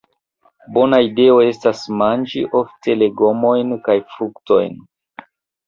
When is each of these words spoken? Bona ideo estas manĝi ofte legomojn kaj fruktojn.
Bona 0.77 0.99
ideo 1.07 1.35
estas 1.47 1.83
manĝi 1.99 2.43
ofte 2.63 2.97
legomojn 3.03 3.79
kaj 3.87 3.99
fruktojn. 4.17 4.85